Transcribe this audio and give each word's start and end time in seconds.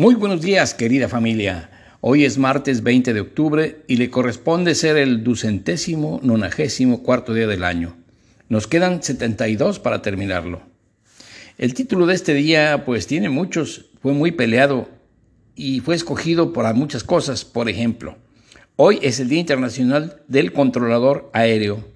Muy 0.00 0.14
buenos 0.14 0.40
días, 0.40 0.72
querida 0.72 1.10
familia. 1.10 1.68
Hoy 2.00 2.24
es 2.24 2.38
martes 2.38 2.82
20 2.82 3.12
de 3.12 3.20
octubre 3.20 3.82
y 3.86 3.96
le 3.96 4.08
corresponde 4.08 4.74
ser 4.74 4.96
el 4.96 5.22
ducentésimo 5.22 6.20
nonagésimo 6.22 7.02
cuarto 7.02 7.34
día 7.34 7.46
del 7.46 7.64
año. 7.64 7.98
Nos 8.48 8.66
quedan 8.66 9.02
72 9.02 9.78
para 9.78 10.00
terminarlo. 10.00 10.62
El 11.58 11.74
título 11.74 12.06
de 12.06 12.14
este 12.14 12.32
día, 12.32 12.86
pues 12.86 13.06
tiene 13.06 13.28
muchos, 13.28 13.90
fue 14.00 14.14
muy 14.14 14.32
peleado 14.32 14.88
y 15.54 15.80
fue 15.80 15.96
escogido 15.96 16.54
por 16.54 16.72
muchas 16.72 17.04
cosas. 17.04 17.44
Por 17.44 17.68
ejemplo, 17.68 18.16
hoy 18.76 19.00
es 19.02 19.20
el 19.20 19.28
Día 19.28 19.40
Internacional 19.40 20.22
del 20.28 20.54
Controlador 20.54 21.28
Aéreo. 21.34 21.86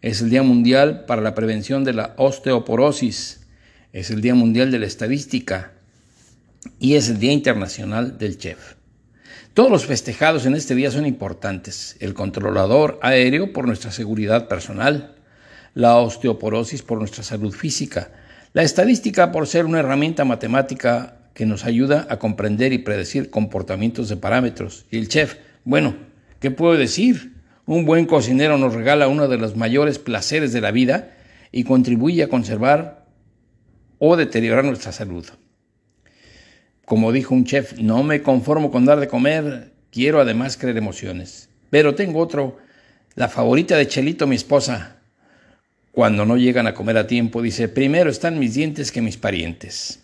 Es 0.00 0.20
el 0.20 0.30
Día 0.30 0.44
Mundial 0.44 1.06
para 1.06 1.22
la 1.22 1.34
Prevención 1.34 1.82
de 1.82 1.92
la 1.92 2.14
Osteoporosis. 2.18 3.48
Es 3.92 4.12
el 4.12 4.20
Día 4.20 4.36
Mundial 4.36 4.70
de 4.70 4.78
la 4.78 4.86
Estadística 4.86 5.72
y 6.78 6.94
es 6.94 7.08
el 7.08 7.18
Día 7.18 7.32
Internacional 7.32 8.18
del 8.18 8.38
Chef. 8.38 8.74
Todos 9.54 9.70
los 9.70 9.84
festejados 9.84 10.46
en 10.46 10.54
este 10.54 10.74
día 10.74 10.90
son 10.90 11.04
importantes. 11.04 11.96
El 12.00 12.14
controlador 12.14 12.98
aéreo 13.02 13.52
por 13.52 13.66
nuestra 13.66 13.90
seguridad 13.90 14.48
personal, 14.48 15.16
la 15.74 15.96
osteoporosis 15.96 16.82
por 16.82 16.98
nuestra 16.98 17.22
salud 17.22 17.52
física, 17.52 18.12
la 18.54 18.62
estadística 18.62 19.30
por 19.30 19.46
ser 19.46 19.66
una 19.66 19.80
herramienta 19.80 20.24
matemática 20.24 21.18
que 21.34 21.46
nos 21.46 21.64
ayuda 21.64 22.06
a 22.08 22.18
comprender 22.18 22.72
y 22.72 22.78
predecir 22.78 23.30
comportamientos 23.30 24.08
de 24.08 24.16
parámetros. 24.16 24.86
Y 24.90 24.98
el 24.98 25.08
chef, 25.08 25.36
bueno, 25.64 25.96
¿qué 26.40 26.50
puedo 26.50 26.76
decir? 26.76 27.34
Un 27.66 27.84
buen 27.84 28.06
cocinero 28.06 28.58
nos 28.58 28.74
regala 28.74 29.08
uno 29.08 29.28
de 29.28 29.38
los 29.38 29.56
mayores 29.56 29.98
placeres 29.98 30.52
de 30.52 30.60
la 30.60 30.70
vida 30.70 31.14
y 31.52 31.64
contribuye 31.64 32.22
a 32.22 32.28
conservar 32.28 33.06
o 33.98 34.16
deteriorar 34.16 34.64
nuestra 34.64 34.92
salud. 34.92 35.26
Como 36.84 37.12
dijo 37.12 37.34
un 37.34 37.44
chef, 37.44 37.78
no 37.78 38.02
me 38.02 38.22
conformo 38.22 38.70
con 38.70 38.84
dar 38.84 39.00
de 39.00 39.08
comer, 39.08 39.72
quiero 39.90 40.20
además 40.20 40.56
creer 40.56 40.76
emociones. 40.76 41.48
Pero 41.70 41.94
tengo 41.94 42.18
otro, 42.18 42.58
la 43.14 43.28
favorita 43.28 43.76
de 43.76 43.86
Chelito, 43.86 44.26
mi 44.26 44.36
esposa. 44.36 44.96
Cuando 45.92 46.24
no 46.24 46.36
llegan 46.36 46.66
a 46.66 46.74
comer 46.74 46.96
a 46.96 47.06
tiempo, 47.06 47.42
dice, 47.42 47.68
primero 47.68 48.10
están 48.10 48.38
mis 48.38 48.54
dientes 48.54 48.90
que 48.90 49.02
mis 49.02 49.16
parientes. 49.16 50.00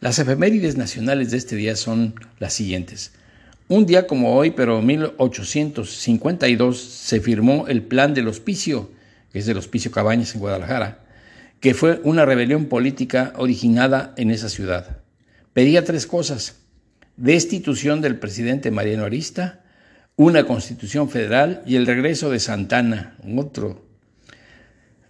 Las 0.00 0.18
efemérides 0.18 0.76
nacionales 0.76 1.30
de 1.30 1.36
este 1.38 1.56
día 1.56 1.76
son 1.76 2.14
las 2.38 2.52
siguientes. 2.52 3.12
Un 3.68 3.86
día 3.86 4.06
como 4.06 4.34
hoy, 4.34 4.50
pero 4.50 4.80
en 4.80 4.86
1852, 4.86 6.78
se 6.80 7.20
firmó 7.20 7.66
el 7.68 7.82
Plan 7.82 8.12
del 8.12 8.28
Hospicio, 8.28 8.90
que 9.32 9.38
es 9.38 9.46
del 9.46 9.58
Hospicio 9.58 9.90
Cabañas 9.90 10.34
en 10.34 10.40
Guadalajara, 10.40 10.98
que 11.60 11.72
fue 11.72 12.00
una 12.02 12.24
rebelión 12.24 12.66
política 12.66 13.32
originada 13.36 14.12
en 14.16 14.30
esa 14.30 14.48
ciudad. 14.48 15.01
Pedía 15.52 15.84
tres 15.84 16.06
cosas, 16.06 16.56
destitución 17.16 18.00
del 18.00 18.18
presidente 18.18 18.70
Mariano 18.70 19.04
Arista, 19.04 19.60
una 20.16 20.44
constitución 20.44 21.10
federal 21.10 21.62
y 21.66 21.76
el 21.76 21.86
regreso 21.86 22.30
de 22.30 22.40
Santana, 22.40 23.16
otro. 23.36 23.84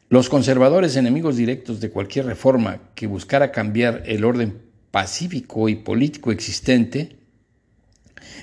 Los 0.08 0.28
conservadores 0.28 0.97
enemigos 0.97 1.36
directos 1.36 1.80
de 1.80 1.91
cualquier 1.91 2.26
reforma 2.26 2.80
que 2.94 3.06
buscara 3.06 3.53
cambiar 3.53 4.03
el 4.06 4.25
orden 4.25 4.60
pacífico 4.91 5.69
y 5.69 5.76
político 5.76 6.32
existente, 6.32 7.16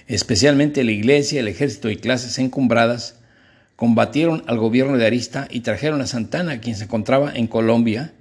especialmente 0.07 0.83
la 0.83 0.91
iglesia, 0.91 1.41
el 1.41 1.47
ejército 1.47 1.89
y 1.89 1.97
clases 1.97 2.39
encumbradas, 2.39 3.19
combatieron 3.75 4.43
al 4.47 4.57
gobierno 4.57 4.97
de 4.97 5.05
Arista 5.05 5.47
y 5.49 5.61
trajeron 5.61 6.01
a 6.01 6.07
Santana, 6.07 6.59
quien 6.59 6.75
se 6.75 6.85
encontraba 6.85 7.33
en 7.33 7.47
Colombia, 7.47 8.13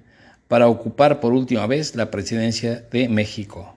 para 0.49 0.69
ocupar 0.69 1.21
por 1.21 1.33
última 1.33 1.67
vez 1.67 1.95
la 1.95 2.11
presidencia 2.11 2.83
de 2.91 3.09
México. 3.09 3.77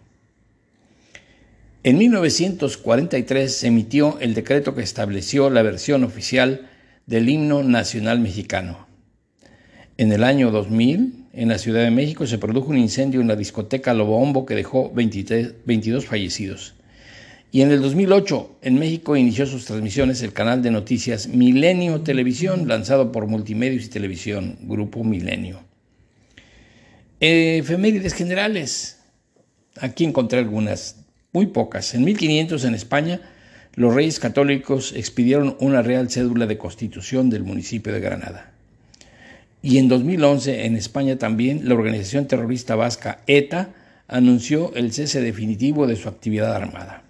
En 1.84 1.98
1943 1.98 3.56
se 3.56 3.68
emitió 3.68 4.20
el 4.20 4.34
decreto 4.34 4.76
que 4.76 4.84
estableció 4.84 5.50
la 5.50 5.64
versión 5.64 6.04
oficial 6.04 6.70
del 7.08 7.28
himno 7.28 7.64
nacional 7.64 8.20
mexicano. 8.20 8.88
En 9.98 10.12
el 10.12 10.24
año 10.24 10.52
2000, 10.52 11.26
en 11.34 11.50
la 11.50 11.58
Ciudad 11.58 11.84
de 11.84 11.92
México, 11.92 12.26
se 12.28 12.38
produjo 12.38 12.70
un 12.70 12.78
incendio 12.78 13.20
en 13.20 13.28
la 13.28 13.36
discoteca 13.36 13.94
Lobombo 13.94 14.46
que 14.46 14.56
dejó 14.56 14.92
22 14.94 16.06
fallecidos. 16.06 16.76
Y 17.52 17.62
en 17.62 17.72
el 17.72 17.82
2008, 17.82 18.60
en 18.62 18.80
México 18.80 19.18
inició 19.18 19.46
sus 19.46 19.66
transmisiones 19.66 20.22
el 20.22 20.34
canal 20.34 20.62
de 20.62 20.72
noticias 20.72 21.28
Milenio 21.28 22.02
Televisión, 22.02 22.68
lanzado 22.68 23.12
por 23.12 23.28
Multimedios 23.28 23.86
y 23.86 23.90
Televisión, 23.90 24.58
Grupo 24.62 25.04
Milenio. 25.04 25.71
Efemérides 27.22 28.14
generales. 28.14 29.00
Aquí 29.80 30.04
encontré 30.04 30.40
algunas, 30.40 30.98
muy 31.32 31.48
pocas. 31.48 31.94
En 31.94 32.04
1500 32.04 32.66
en 32.66 32.76
España, 32.76 33.22
los 33.76 33.94
reyes 33.94 34.20
católicos 34.20 34.94
expidieron 34.96 35.56
una 35.60 35.82
real 35.82 36.10
cédula 36.10 36.46
de 36.46 36.58
constitución 36.58 37.30
del 37.30 37.44
municipio 37.44 37.94
de 37.94 38.02
Granada. 38.02 38.52
Y 39.62 39.78
en 39.78 39.88
2011 39.88 40.66
en 40.66 40.76
España 40.76 41.18
también 41.18 41.70
la 41.70 41.76
organización 41.76 42.28
terrorista 42.28 42.76
vasca 42.76 43.22
ETA 43.28 43.70
anunció 44.08 44.74
el 44.76 44.92
cese 44.92 45.22
definitivo 45.22 45.88
de 45.88 45.96
su 45.96 46.10
actividad 46.10 46.54
armada. 46.54 47.04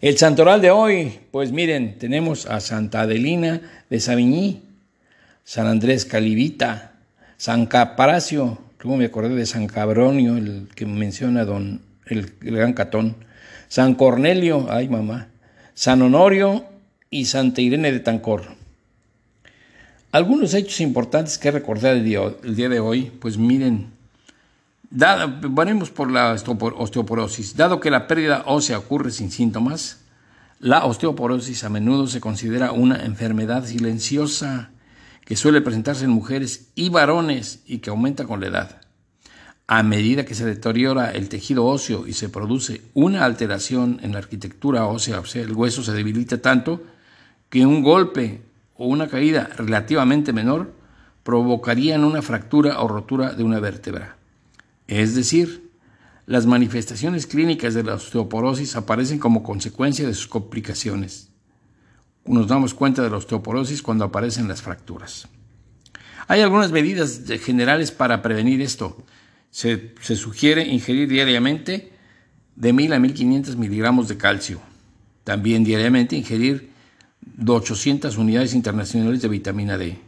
El 0.00 0.18
santoral 0.18 0.60
de 0.60 0.70
hoy, 0.72 1.20
pues 1.30 1.52
miren, 1.52 1.98
tenemos 1.98 2.46
a 2.46 2.58
Santa 2.58 3.02
Adelina 3.02 3.60
de 3.88 4.00
Savigny, 4.00 4.62
San 5.44 5.68
Andrés 5.68 6.04
Calivita, 6.04 6.91
San 7.42 7.66
Caparacio, 7.66 8.56
como 8.80 8.96
me 8.96 9.06
acordé 9.06 9.34
de 9.34 9.46
San 9.46 9.66
Cabronio, 9.66 10.36
el 10.36 10.68
que 10.76 10.86
menciona 10.86 11.44
don 11.44 11.80
el, 12.06 12.34
gran 12.40 12.72
Catón, 12.72 13.16
San 13.66 13.96
Cornelio, 13.96 14.68
ay 14.70 14.88
mamá, 14.88 15.26
San 15.74 16.02
Honorio 16.02 16.64
y 17.10 17.24
Santa 17.24 17.60
Irene 17.60 17.90
de 17.90 17.98
Tancor. 17.98 18.44
Algunos 20.12 20.54
hechos 20.54 20.80
importantes 20.80 21.36
que 21.36 21.50
recordar 21.50 21.96
el 21.96 22.04
día, 22.04 22.20
el 22.44 22.54
día 22.54 22.68
de 22.68 22.78
hoy, 22.78 23.10
pues 23.20 23.36
miren, 23.36 23.90
por 25.96 26.12
la 26.12 26.30
osteoporosis. 26.30 27.56
Dado 27.56 27.80
que 27.80 27.90
la 27.90 28.06
pérdida 28.06 28.44
ósea 28.46 28.78
ocurre 28.78 29.10
sin 29.10 29.32
síntomas, 29.32 29.98
la 30.60 30.84
osteoporosis 30.84 31.64
a 31.64 31.70
menudo 31.70 32.06
se 32.06 32.20
considera 32.20 32.70
una 32.70 33.04
enfermedad 33.04 33.64
silenciosa 33.64 34.70
que 35.24 35.36
suele 35.36 35.60
presentarse 35.60 36.04
en 36.04 36.10
mujeres 36.10 36.70
y 36.74 36.88
varones 36.88 37.62
y 37.66 37.78
que 37.78 37.90
aumenta 37.90 38.24
con 38.24 38.40
la 38.40 38.48
edad. 38.48 38.80
A 39.66 39.82
medida 39.82 40.24
que 40.24 40.34
se 40.34 40.44
deteriora 40.44 41.12
el 41.12 41.28
tejido 41.28 41.64
óseo 41.64 42.06
y 42.06 42.12
se 42.12 42.28
produce 42.28 42.82
una 42.94 43.24
alteración 43.24 44.00
en 44.02 44.12
la 44.12 44.18
arquitectura 44.18 44.86
ósea, 44.86 45.22
el 45.34 45.52
hueso 45.52 45.82
se 45.82 45.92
debilita 45.92 46.42
tanto 46.42 46.82
que 47.48 47.64
un 47.64 47.82
golpe 47.82 48.42
o 48.76 48.86
una 48.86 49.08
caída 49.08 49.48
relativamente 49.56 50.32
menor 50.32 50.74
provocarían 51.22 52.04
una 52.04 52.22
fractura 52.22 52.80
o 52.80 52.88
rotura 52.88 53.32
de 53.32 53.44
una 53.44 53.60
vértebra. 53.60 54.16
Es 54.88 55.14
decir, 55.14 55.70
las 56.26 56.46
manifestaciones 56.46 57.26
clínicas 57.26 57.74
de 57.74 57.84
la 57.84 57.94
osteoporosis 57.94 58.76
aparecen 58.76 59.18
como 59.18 59.42
consecuencia 59.42 60.06
de 60.06 60.14
sus 60.14 60.28
complicaciones. 60.28 61.31
Nos 62.24 62.46
damos 62.46 62.74
cuenta 62.74 63.02
de 63.02 63.10
la 63.10 63.16
osteoporosis 63.16 63.82
cuando 63.82 64.04
aparecen 64.04 64.48
las 64.48 64.62
fracturas. 64.62 65.28
Hay 66.28 66.40
algunas 66.40 66.70
medidas 66.70 67.22
generales 67.42 67.90
para 67.90 68.22
prevenir 68.22 68.60
esto. 68.60 69.04
Se, 69.50 69.92
sugiere 70.16 70.66
ingerir 70.66 71.08
diariamente 71.08 71.92
de 72.56 72.72
1000 72.72 72.92
a 72.92 72.98
1500 72.98 73.56
miligramos 73.56 74.08
de 74.08 74.16
calcio. 74.16 74.60
También 75.24 75.64
diariamente 75.64 76.16
ingerir 76.16 76.70
800 77.46 78.16
unidades 78.16 78.54
internacionales 78.54 79.20
de 79.20 79.28
vitamina 79.28 79.76
D. 79.76 79.98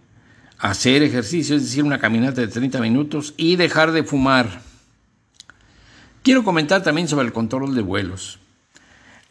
Hacer 0.58 1.02
ejercicio, 1.02 1.56
es 1.56 1.62
decir, 1.64 1.84
una 1.84 1.98
caminata 1.98 2.40
de 2.40 2.48
30 2.48 2.80
minutos 2.80 3.34
y 3.36 3.56
dejar 3.56 3.92
de 3.92 4.04
fumar. 4.04 4.62
Quiero 6.22 6.42
comentar 6.42 6.82
también 6.82 7.08
sobre 7.08 7.26
el 7.26 7.32
control 7.32 7.74
de 7.74 7.82
vuelos. 7.82 8.38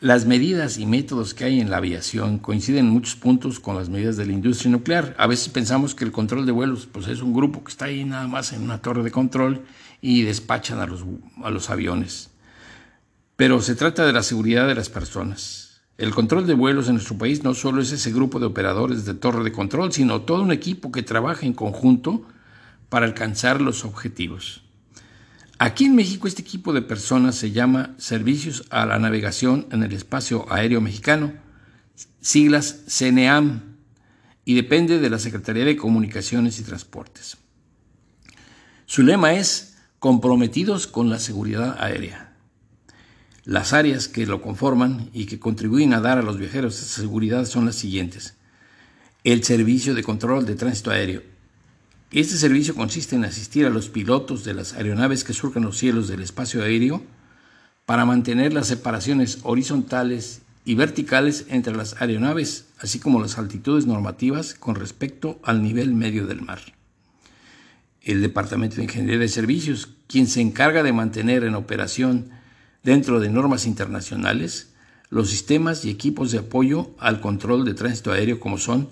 Las 0.03 0.25
medidas 0.25 0.79
y 0.79 0.85
métodos 0.85 1.33
que 1.33 1.45
hay 1.45 1.61
en 1.61 1.69
la 1.69 1.77
aviación 1.77 2.37
coinciden 2.37 2.87
en 2.87 2.91
muchos 2.91 3.15
puntos 3.15 3.61
con 3.61 3.77
las 3.77 3.87
medidas 3.87 4.17
de 4.17 4.25
la 4.25 4.33
industria 4.33 4.69
nuclear. 4.69 5.15
A 5.17 5.27
veces 5.27 5.47
pensamos 5.47 5.95
que 5.95 6.03
el 6.03 6.11
control 6.11 6.45
de 6.45 6.51
vuelos 6.51 6.89
pues 6.91 7.07
es 7.07 7.21
un 7.21 7.31
grupo 7.31 7.63
que 7.63 7.71
está 7.71 7.85
ahí 7.85 8.03
nada 8.03 8.27
más 8.27 8.51
en 8.51 8.63
una 8.63 8.81
torre 8.81 9.01
de 9.01 9.11
control 9.11 9.63
y 10.01 10.23
despachan 10.23 10.81
a 10.81 10.87
los, 10.87 11.05
a 11.41 11.49
los 11.51 11.69
aviones. 11.69 12.31
Pero 13.37 13.61
se 13.61 13.75
trata 13.75 14.05
de 14.05 14.11
la 14.11 14.23
seguridad 14.23 14.67
de 14.67 14.75
las 14.75 14.89
personas. 14.89 15.79
El 15.97 16.13
control 16.13 16.47
de 16.47 16.53
vuelos 16.53 16.89
en 16.89 16.95
nuestro 16.95 17.17
país 17.17 17.45
no 17.45 17.53
solo 17.53 17.81
es 17.81 17.93
ese 17.93 18.11
grupo 18.11 18.41
de 18.41 18.47
operadores 18.47 19.05
de 19.05 19.13
torre 19.13 19.45
de 19.45 19.53
control, 19.53 19.93
sino 19.93 20.23
todo 20.23 20.41
un 20.41 20.51
equipo 20.51 20.91
que 20.91 21.03
trabaja 21.03 21.45
en 21.45 21.53
conjunto 21.53 22.25
para 22.89 23.05
alcanzar 23.05 23.61
los 23.61 23.85
objetivos. 23.85 24.62
Aquí 25.59 25.85
en 25.85 25.95
México 25.95 26.27
este 26.27 26.41
equipo 26.41 26.73
de 26.73 26.81
personas 26.81 27.35
se 27.35 27.51
llama 27.51 27.93
Servicios 27.97 28.65
a 28.69 28.85
la 28.85 28.99
Navegación 28.99 29.67
en 29.71 29.83
el 29.83 29.93
Espacio 29.93 30.51
Aéreo 30.51 30.81
Mexicano, 30.81 31.33
siglas 32.21 32.81
CNEAM, 32.87 33.61
y 34.45 34.55
depende 34.55 34.99
de 34.99 35.09
la 35.09 35.19
Secretaría 35.19 35.63
de 35.63 35.77
Comunicaciones 35.77 36.59
y 36.59 36.63
Transportes. 36.63 37.37
Su 38.85 39.03
lema 39.03 39.33
es 39.33 39.77
comprometidos 39.99 40.87
con 40.87 41.09
la 41.09 41.19
seguridad 41.19 41.77
aérea. 41.79 42.35
Las 43.45 43.73
áreas 43.73 44.07
que 44.07 44.25
lo 44.25 44.41
conforman 44.41 45.09
y 45.13 45.25
que 45.27 45.39
contribuyen 45.39 45.93
a 45.93 46.01
dar 46.01 46.17
a 46.17 46.23
los 46.23 46.37
viajeros 46.37 46.81
esa 46.81 47.01
seguridad 47.01 47.45
son 47.45 47.65
las 47.65 47.75
siguientes. 47.75 48.35
El 49.23 49.43
servicio 49.43 49.93
de 49.95 50.03
control 50.03 50.45
de 50.45 50.55
tránsito 50.55 50.91
aéreo. 50.91 51.32
Este 52.13 52.37
servicio 52.37 52.75
consiste 52.75 53.15
en 53.15 53.25
asistir 53.25 53.65
a 53.65 53.71
los 53.71 53.89
pilotos 53.89 54.43
de 54.43 54.53
las 54.53 54.73
aeronaves 54.73 55.23
que 55.23 55.33
surcan 55.33 55.63
los 55.63 55.79
cielos 55.79 56.07
del 56.07 56.21
espacio 56.21 56.61
aéreo 56.61 57.01
para 57.87 58.05
mantener 58.05 58.53
las 58.53 58.67
separaciones 58.67 59.39
horizontales 59.41 60.43
y 60.63 60.75
verticales 60.75 61.47
entre 61.49 61.75
las 61.75 61.99
aeronaves, 61.99 62.67
así 62.77 62.99
como 62.99 63.19
las 63.19 63.39
altitudes 63.39 63.87
normativas 63.87 64.53
con 64.53 64.75
respecto 64.75 65.39
al 65.43 65.63
nivel 65.63 65.95
medio 65.95 66.27
del 66.27 66.43
mar. 66.43 66.59
El 68.03 68.21
Departamento 68.21 68.75
de 68.75 68.83
Ingeniería 68.83 69.17
de 69.17 69.27
Servicios, 69.27 69.89
quien 70.05 70.27
se 70.27 70.41
encarga 70.41 70.83
de 70.83 70.93
mantener 70.93 71.43
en 71.43 71.55
operación 71.55 72.29
dentro 72.83 73.21
de 73.21 73.31
normas 73.31 73.65
internacionales 73.65 74.69
los 75.09 75.31
sistemas 75.31 75.83
y 75.83 75.89
equipos 75.89 76.31
de 76.31 76.37
apoyo 76.37 76.91
al 76.99 77.21
control 77.21 77.65
de 77.65 77.73
tránsito 77.73 78.11
aéreo 78.11 78.39
como 78.39 78.59
son 78.59 78.87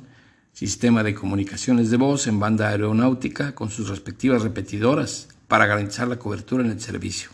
sistema 0.54 1.04
de 1.04 1.16
comunicaciones 1.16 1.90
de 1.90 1.98
voz 1.98 2.28
en 2.28 2.40
banda 2.40 2.70
aeronáutica 2.70 3.56
con 3.56 3.70
sus 3.70 3.90
respectivas 3.90 4.44
repetidoras 4.44 5.30
para 5.48 5.66
garantizar 5.66 6.08
la 6.08 6.20
cobertura 6.20 6.64
en 6.64 6.72
el 6.72 6.82
servicio, 6.82 7.30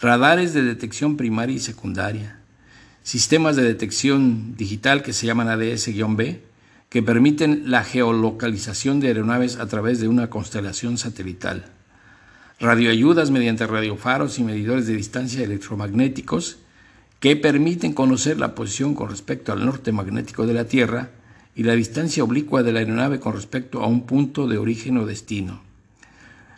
radares 0.00 0.54
de 0.54 0.62
detección 0.62 1.16
primaria 1.16 1.56
y 1.56 1.60
secundaria, 1.60 2.38
sistemas 3.02 3.56
de 3.56 3.62
detección 3.62 4.56
digital 4.56 5.02
que 5.02 5.12
se 5.12 5.26
llaman 5.26 5.48
ADS-B, 5.48 6.42
que 6.88 7.02
permiten 7.02 7.70
la 7.70 7.84
geolocalización 7.84 9.00
de 9.00 9.08
aeronaves 9.08 9.56
a 9.56 9.66
través 9.68 10.00
de 10.00 10.08
una 10.08 10.28
constelación 10.28 10.98
satelital, 10.98 11.66
radioayudas 12.58 13.30
mediante 13.30 13.66
radiofaros 13.66 14.38
y 14.38 14.44
medidores 14.44 14.86
de 14.86 14.96
distancia 14.96 15.42
electromagnéticos 15.42 16.58
que 17.20 17.36
permiten 17.36 17.92
conocer 17.92 18.38
la 18.38 18.54
posición 18.54 18.94
con 18.94 19.08
respecto 19.08 19.52
al 19.52 19.64
norte 19.64 19.92
magnético 19.92 20.46
de 20.46 20.54
la 20.54 20.64
Tierra 20.64 21.10
y 21.54 21.64
la 21.64 21.74
distancia 21.74 22.24
oblicua 22.24 22.62
de 22.62 22.72
la 22.72 22.80
aeronave 22.80 23.20
con 23.20 23.34
respecto 23.34 23.82
a 23.82 23.86
un 23.86 24.06
punto 24.06 24.46
de 24.46 24.58
origen 24.58 24.98
o 24.98 25.06
destino. 25.06 25.62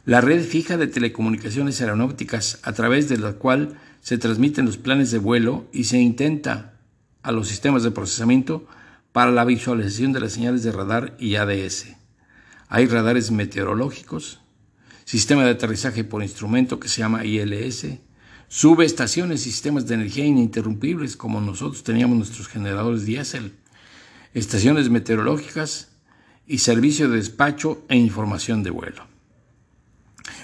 La 0.04 0.20
red 0.20 0.44
fija 0.44 0.76
de 0.76 0.88
telecomunicaciones 0.88 1.80
aeronáuticas 1.80 2.58
a 2.62 2.72
través 2.72 3.08
de 3.08 3.18
la 3.18 3.34
cual 3.34 3.78
se 4.00 4.18
transmiten 4.18 4.66
los 4.66 4.76
planes 4.76 5.10
de 5.10 5.18
vuelo 5.18 5.66
y 5.72 5.84
se 5.84 5.98
intenta 5.98 6.74
a 7.22 7.30
los 7.30 7.48
sistemas 7.48 7.84
de 7.84 7.92
procesamiento 7.92 8.66
para 9.12 9.30
la 9.30 9.44
visualización 9.44 10.12
de 10.12 10.20
las 10.20 10.32
señales 10.32 10.64
de 10.64 10.72
radar 10.72 11.16
y 11.20 11.36
ADS. 11.36 11.86
Hay 12.68 12.86
radares 12.86 13.30
meteorológicos, 13.30 14.40
sistema 15.04 15.44
de 15.44 15.50
aterrizaje 15.50 16.04
por 16.04 16.22
instrumento 16.22 16.80
que 16.80 16.88
se 16.88 17.00
llama 17.00 17.24
ILS, 17.24 17.86
subestaciones 18.48 19.46
y 19.46 19.50
sistemas 19.50 19.86
de 19.86 19.94
energía 19.94 20.24
ininterrumpibles 20.24 21.16
como 21.16 21.40
nosotros 21.40 21.84
teníamos 21.84 22.16
nuestros 22.16 22.48
generadores 22.48 23.06
diésel, 23.06 23.54
estaciones 24.34 24.90
meteorológicas 24.90 25.88
y 26.46 26.58
servicio 26.58 27.08
de 27.08 27.16
despacho 27.16 27.82
e 27.88 27.96
información 27.96 28.62
de 28.62 28.70
vuelo. 28.70 29.06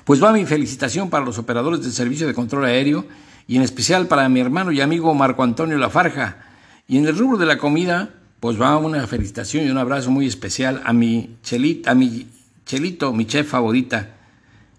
Pues 0.05 0.23
va 0.23 0.33
mi 0.33 0.47
felicitación 0.47 1.11
para 1.11 1.25
los 1.25 1.39
operadores 1.39 1.83
del 1.83 1.93
servicio 1.93 2.27
de 2.27 2.35
control 2.35 2.65
aéreo 2.65 3.07
y 3.47 3.57
en 3.57 3.63
especial 3.63 4.07
para 4.09 4.29
mi 4.29 4.41
hermano 4.41 4.73
y 4.73 4.81
amigo 4.81 5.15
Marco 5.15 5.43
Antonio 5.43 5.79
Lafarja. 5.79 6.45
Y 6.87 6.99
en 6.99 7.07
el 7.07 7.19
rubro 7.19 7.39
de 7.39 7.47
la 7.47 7.59
comida, 7.59 8.15
pues 8.41 8.61
va 8.61 8.77
una 8.79 9.07
felicitación 9.07 9.67
y 9.67 9.71
un 9.71 9.79
abrazo 9.79 10.11
muy 10.11 10.27
especial 10.27 10.83
a 10.85 10.93
mi 10.93 11.37
Chelito, 11.43 11.91
a 11.91 11.95
mi 11.95 12.27
Chelito, 12.65 13.13
mi 13.13 13.27
chef 13.27 13.49
favorita, 13.49 14.17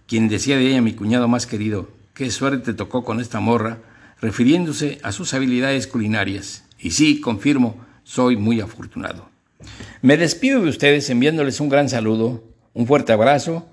quien 0.08 0.28
decía 0.28 0.58
de 0.58 0.68
ella 0.68 0.82
mi 0.82 0.94
cuñado 0.94 1.28
más 1.28 1.46
querido, 1.46 1.90
qué 2.14 2.32
suerte 2.32 2.60
te 2.60 2.74
tocó 2.74 3.04
con 3.04 3.20
esta 3.20 3.40
morra, 3.40 3.80
refiriéndose 4.22 5.00
a 5.04 5.12
sus 5.12 5.34
habilidades 5.34 5.88
culinarias. 5.88 6.66
Y 6.80 6.92
sí, 6.92 7.20
confirmo, 7.22 7.78
soy 8.10 8.38
muy 8.38 8.60
afortunado. 8.60 9.30
Me 10.02 10.18
despido 10.18 10.62
de 10.62 10.70
ustedes 10.70 11.12
enviándoles 11.12 11.60
un 11.60 11.70
gran 11.70 11.90
saludo, 11.90 12.44
un 12.74 12.88
fuerte 12.88 13.14
abrazo, 13.14 13.70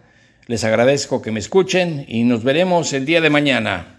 les 0.47 0.63
agradezco 0.63 1.23
que 1.23 1.31
me 1.33 1.41
escuchen 1.41 2.05
y 2.07 2.25
nos 2.25 2.45
veremos 2.45 2.93
el 2.93 3.07
día 3.07 3.23
de 3.23 3.31
mañana. 3.31 3.96